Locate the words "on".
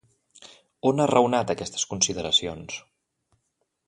0.91-1.03